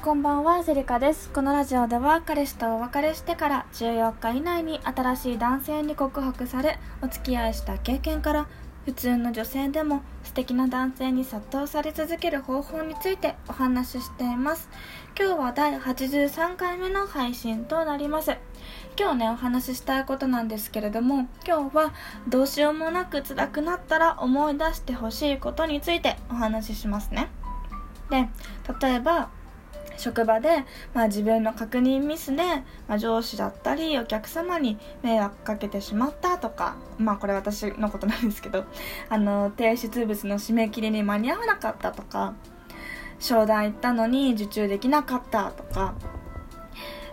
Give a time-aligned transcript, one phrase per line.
[0.00, 1.28] こんばんはセリカです。
[1.30, 8.46] このラジオでは彼氏とお別れしてから14日以内に新しい男性に告白されお付き合いした経験から
[8.84, 14.70] 普通の女性でも素敵な男性に殺到され続ける方法についてお話ししています。
[15.18, 18.36] 今日は第83回目の配信となります。
[18.96, 21.92] 今日ねお話ししたいことなんですけれども今日は
[22.28, 27.28] どうしようもなく辛くなったら思い出してほしいことについてお話ししますね。
[28.10, 28.28] で
[28.80, 29.30] 例えば
[29.98, 32.42] 職場で、まあ、自分の確認ミスで、
[32.86, 38.64] まあ、上司だったりお客様に迷惑かけてしまったとかまあこれ私のことなんですけど
[39.10, 42.34] あの提出物の締め切りに間に合わなかったとか
[43.18, 45.94] 商談行ったのに受注できなかったとか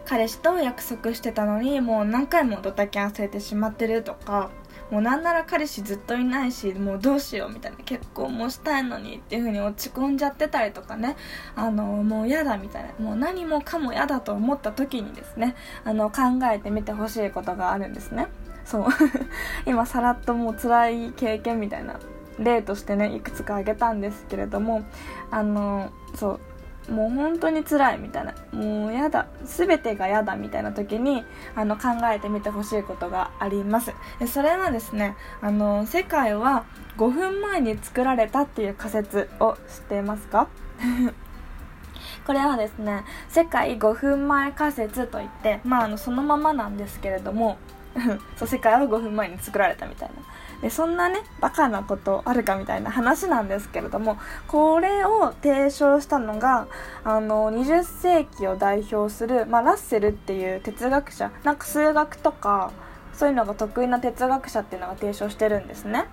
[0.05, 4.51] 彼氏と約束してたのにもう何回もドタキャンされてしまってるとか
[4.91, 11.15] もうなんなら彼氏ずっといないしもうどうしようみたいな結婚もしたいのにっていう風に落ち込んじゃってたりとかね。
[11.55, 12.93] あのもう嫌だみたいな。
[13.03, 15.55] もう何もかも嫌だと思った時にですね。
[15.83, 18.27] あの考えてみてほしいことがあるんですね。
[18.63, 18.85] そう。
[19.65, 21.99] 今さらっともう辛い経験みたいな
[22.37, 24.83] 例としてねいくつか挙げたんですけれども。
[25.31, 26.39] あのそう。
[26.89, 28.33] もう本当に辛いみたいな。
[28.51, 29.27] もうやだ。
[29.43, 31.23] 全てが嫌だみたいな時に
[31.55, 31.83] あの考
[32.13, 33.93] えてみてほしいことがあります。
[34.19, 36.65] でそれはですねあの世界は
[36.97, 40.47] 5分前に作られたっていう仮説を知っていますか？
[42.25, 47.57] これはですね世界5分前仮説といって、まあ、あのそのままなんですけれども
[48.35, 50.15] そう世界は5分前に作られたみたいな。
[50.61, 54.17] でそんなねバカなことあるかみたいな話なんですけれども
[54.47, 56.67] これを提唱したのが
[57.03, 62.71] あの20世紀を代表する、まあ、ラッセルっていう哲学者なんか数学とか
[63.13, 66.05] そういうのが得意な哲学者っていうのが提唱してるんですね。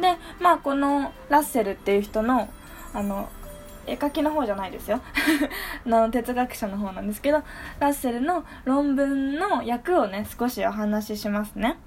[0.00, 2.48] でまあこのラッセルっていう人の
[2.92, 3.28] あの
[3.86, 5.00] 絵描きの方じゃないですよ。
[5.86, 7.42] の哲学者の方なんですけど
[7.80, 11.78] ラッセルの論文の役をね少しお話ししますね。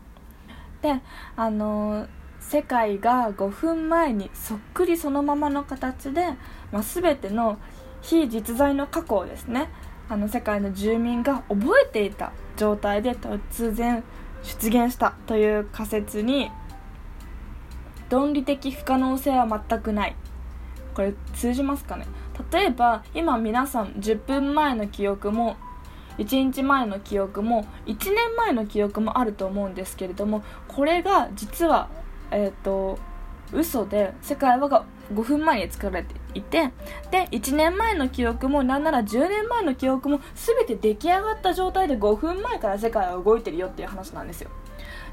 [0.82, 1.02] で
[1.36, 2.08] あの
[2.40, 6.28] 世界が5分前にそっくりそのままの形で、
[6.72, 7.58] まあ、全ての
[8.02, 9.70] 非実在の過去をですね
[10.08, 14.04] あの世界の住民が覚えていた状態で突然
[14.44, 16.52] 出現したという仮説に
[18.10, 20.16] 論理的不可能性は全くない。
[20.94, 22.06] これ通じますかね？
[22.52, 25.58] 例えば今皆さん10分前の記憶も
[26.18, 31.90] 1日前の記憶も1年前の記憶もあると思うんですけれどもこれが実は
[32.32, 33.00] えっ、ー、と
[33.54, 36.72] 嘘で世界はが5分前に作られていて
[37.12, 44.50] で1年前の記憶もなんなら10年前の記憶も全て出来上がった状態で5分前から世界は動いてるよっていう話なんですよ。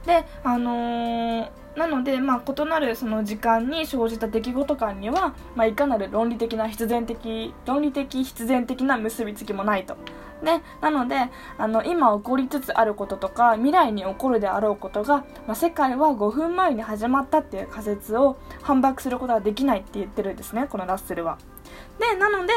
[0.07, 9.97] であのー、なので、まあ、異なるその時間に生じた出来事感には、まあ、いかなる論理的な必然的論理的必然的な結びつきもないと
[10.43, 21.39] でなのであの今起こりつつあることとか未来に起こるであろうことが、まあ、世界は5分前に始まったっていう仮説を反駁することはできないって言ってるんですねこのラッセルは。
[21.99, 22.53] でなので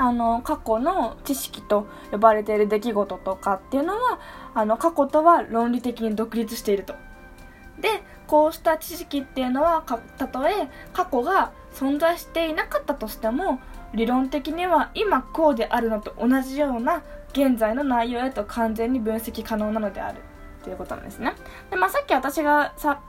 [0.00, 4.18] あの過去の知識と呼ばれている出来事とかっていうのは
[4.54, 6.94] あの過去とは論理的に独立していると。
[7.80, 7.88] で
[8.26, 9.82] こうした知識っていうのは
[10.16, 13.58] たとえ過去が存在していなかったとしても
[13.94, 20.20] 理論的には今こうであるのと同じような現在の内容へと完全に分析可能なのである
[20.62, 21.34] ということなんですね
[21.70, 23.00] で、まあ、さっき私がさ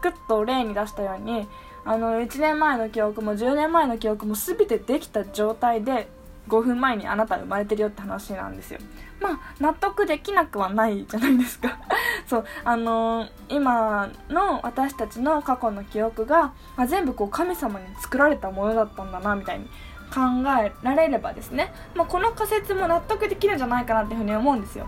[0.00, 1.46] くっと例に出したように
[1.84, 6.08] あの1年前の記憶も10年前の記憶も全てできた状態で
[6.48, 8.80] 5分前にあなた生まれてるよって話なんですよ。
[9.20, 11.78] まあ納得できなくはないじゃないですか。
[12.26, 12.44] そう。
[12.64, 19.66] あのー、今の私たちの過去の記憶が、まあ、全部こう神様に作られたものだったんだなみたいに
[20.12, 20.20] 考
[20.60, 24.86] えられればですね、まあ、この仮説も納得できるんじゃないかなっていうふうに思うんですよ。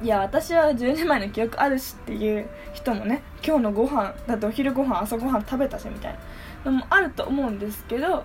[0.00, 6.18] いや私は10年前の記憶あるしっていう人もね今日のご飯だってお昼ご飯朝ご飯食べたしみたい
[6.64, 8.24] なのもあると思うんですけど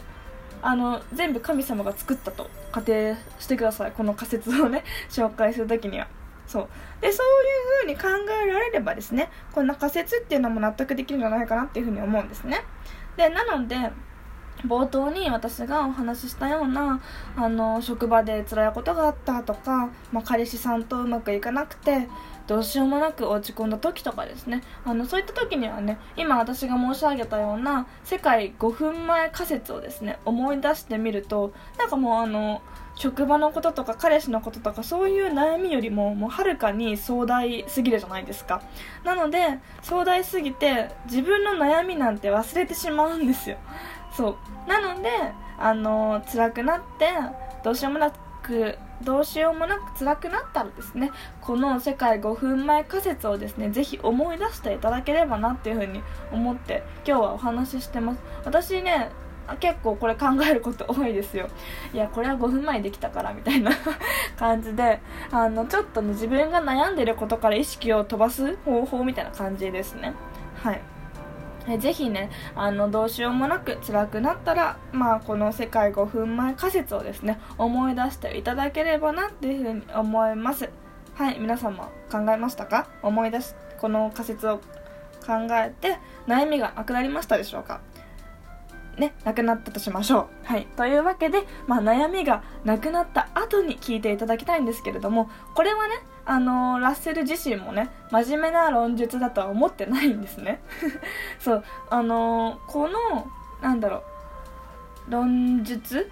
[0.64, 3.92] あの全部神様が作ったと仮定してください。
[3.92, 6.08] この仮説をね 紹介する時には。
[6.48, 6.68] そう。
[7.02, 12.64] でそういう風に考えられればですねこんな仮説っていうのも納得できるんじゃないかなっていうふうに思うんですね。
[13.18, 13.76] でなので
[14.66, 17.02] 冒頭に私がお話ししたような
[17.36, 22.08] あの職場で辛いことがあったとか、まあ、彼氏さんとうまくいかなくて
[22.48, 24.64] どうしようもなく落ち込んだ時とかですね。
[24.84, 32.62] あのそういった時にはね今私が申し上げたような世界5分前仮説をですね思い出してみるとなんかもうあの
[32.96, 38.62] 職場のこととか彼氏のこととかそういう悩みよりももうはるかに壮大すぎるじゃないですか。
[39.04, 43.58] なので壮大すぎて自分の悩みなんて忘れてしまうんですよ。
[44.16, 44.70] そう。
[44.70, 45.10] なので
[45.58, 47.10] あの辛くなって
[47.64, 51.12] どうしようもなくどうしようもなく辛くなったらですね
[51.42, 56.02] この世界5分前仮説をですねぜひ思い出していただければなっていうふうに
[56.32, 58.22] 思って今日はお話ししてます。
[58.46, 59.10] 私ね
[59.60, 61.50] 結構これ考えること多いですよ。
[61.94, 63.72] いやこれは5分前できたからみたいな
[64.40, 65.02] 感じで
[65.32, 70.14] あのちょっとね自分が悩んでることから意識を飛ばす方法みたいな感じですね。
[70.64, 70.82] はい。
[71.80, 80.70] ぜひねあのどうしようもなく辛くなったら、まあ、この世界5分前仮説をですね思い出していただければなっていうふうに思います。
[81.16, 82.88] はい皆様考えましたか？
[83.02, 87.82] 思い出しこの仮説を考えて悩みがなくなりましたでしょうか？
[88.98, 90.28] ね、なくなったとしましょう。
[90.44, 90.68] はい。
[90.78, 95.96] というわけで、まあ、悩みがなくなった後に聞いていただきたいんですけれども、これはね、
[96.26, 100.62] あのー、ラッセル自身もね、真面目な論述だとは思ってないんですね。
[101.40, 103.28] そう、あのー、この、
[103.62, 104.04] なんだろ
[105.08, 106.12] う、論述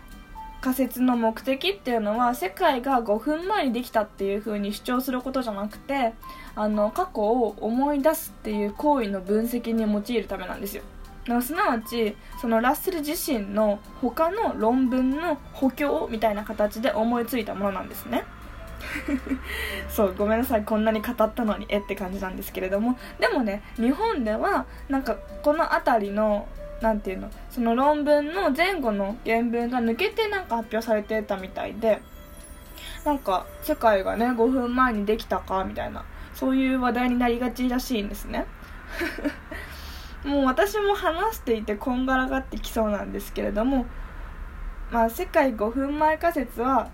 [0.61, 6.13] 仮説の目的っていうのは世界が5分前にできたっていう風に主張することじゃなくて
[6.55, 10.83] あの過去を思い出すっていう行為の分析に用いるためなんですよ
[11.41, 18.23] すなわちそのラッセル自身の他の論文の補強みたいな形で思いついたものなんですね。
[19.87, 20.63] そうごめんなさい。
[20.63, 22.97] こんなに語ったのにえって感じなんですけれども。
[23.19, 26.47] でもね日本ではなんかこの辺りの
[26.81, 32.01] 何ていうのその論文の前後の原文が抜けてなんか発表されてたみたいで
[33.05, 36.03] なんか世界がね5分前にできたかみたいな
[36.33, 38.45] そういう話題になりがちらしいんですね。
[40.23, 43.85] もう私も話していてこんがらがってきそうなんですけれども
[44.91, 46.91] まあ世界5分前仮説は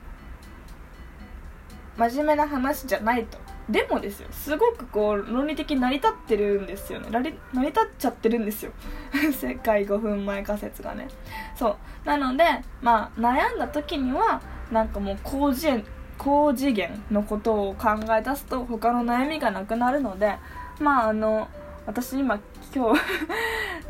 [1.98, 3.40] 真面目な話じゃないと。
[3.70, 7.10] でもですよすごくこう論理的に成り立ってるんですよね。
[7.10, 7.32] 成り
[7.68, 8.72] 立っちゃってるんですよ。
[9.34, 11.08] 世界5分前仮説がね。
[11.56, 11.70] そ
[12.06, 12.08] う。
[12.08, 12.46] なので
[12.82, 14.40] まあ悩んだ時には
[14.72, 15.84] なんかもう高次元
[16.18, 20.38] 高次元のことを考え出すと他の悩みがなくなるので
[20.80, 21.48] まああの
[21.88, 22.39] 私今
[22.75, 23.01] 今日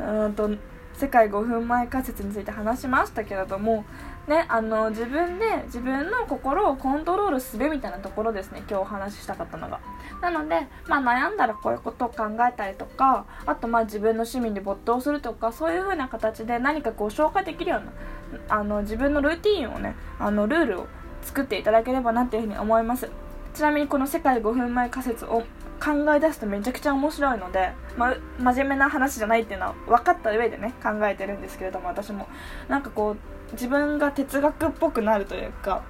[0.00, 0.50] うんと
[0.94, 3.84] 世界5分前仮説について話しましたけれども
[4.28, 9.80] ね、あの自分で自分の心をコントロールするみたいなところですね今日お話ししたかったのが。
[10.20, 17.92] なので、まあ、悩んだらこういうことを考えたりとかあとまあ自分の趣味に没頭するとかそういう風な形で何かこう消化できるような
[18.54, 20.86] あの自分のルーティンをねあのルールを
[21.22, 23.10] 作っていただければなっていうふうに思います。
[23.54, 25.42] ちなみにこの世界5分前仮説を
[25.80, 32.28] 考え出すとめちゃくちゃ面白いので、ま、真面目な話じゃないっていうのは分かった上でね考えてるんですけれども私も。
[32.68, 35.82] なんかこう自分が哲学っぽくなるというか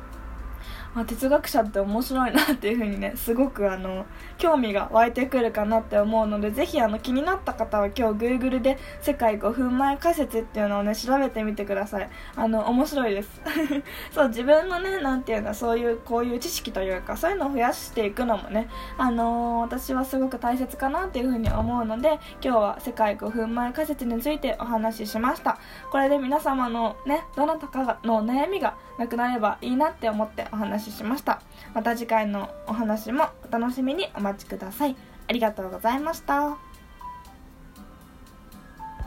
[1.00, 4.06] あ哲学者って面白いなっていう風にねすごくあの
[4.38, 12.08] 興味が湧いてくるかなって思うのでぜひあの気になった方は今日 Google で「世界5分前仮説」っていうのをね調べてみてください。
[12.36, 13.40] あの面白いです。
[14.12, 25.58] そう自分のねなんていうのそういうこういう知識というかそういうのを増やしていくのもねあのー、私はすごく大切かなっていう風に思うので今日は世界5分前仮説についてお話ししました。
[25.90, 31.40] これで皆様のねどなたかの悩みがなくなればいいなって思ってお話ししました。
[31.74, 34.96] また次回のお話もお楽しみにお待ちください。
[35.28, 36.67] ありがとうございました。